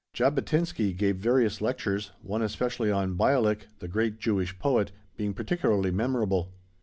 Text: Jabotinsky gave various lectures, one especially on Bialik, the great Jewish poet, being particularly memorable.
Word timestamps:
Jabotinsky 0.15 0.93
gave 0.97 1.17
various 1.17 1.61
lectures, 1.61 2.09
one 2.23 2.41
especially 2.41 2.89
on 2.89 3.15
Bialik, 3.15 3.67
the 3.77 3.87
great 3.87 4.17
Jewish 4.19 4.57
poet, 4.57 4.91
being 5.15 5.35
particularly 5.35 5.91
memorable. 5.91 6.51